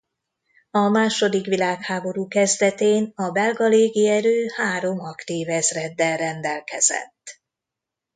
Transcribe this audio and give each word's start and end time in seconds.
A 0.71 0.79
második 0.89 1.45
világháború 1.45 2.27
kezdetén 2.27 3.11
a 3.15 3.31
belga 3.31 3.67
légierő 3.67 4.45
három 4.57 4.99
aktív 4.99 5.49
ezreddel 5.49 6.17
rendelkezett. 6.17 7.41